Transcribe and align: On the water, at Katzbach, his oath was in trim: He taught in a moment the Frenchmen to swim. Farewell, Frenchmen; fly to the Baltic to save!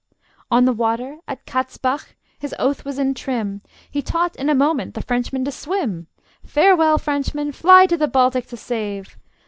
On 0.49 0.65
the 0.65 0.73
water, 0.73 1.19
at 1.27 1.45
Katzbach, 1.45 2.15
his 2.39 2.55
oath 2.57 2.83
was 2.83 2.97
in 2.97 3.13
trim: 3.13 3.61
He 3.91 4.01
taught 4.01 4.35
in 4.35 4.49
a 4.49 4.55
moment 4.55 4.95
the 4.95 5.01
Frenchmen 5.03 5.45
to 5.45 5.51
swim. 5.51 6.07
Farewell, 6.43 6.97
Frenchmen; 6.97 7.51
fly 7.51 7.85
to 7.85 7.97
the 7.97 8.07
Baltic 8.07 8.47
to 8.47 8.57
save! 8.57 9.15